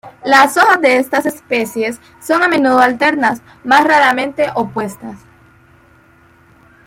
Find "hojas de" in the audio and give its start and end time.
0.57-0.97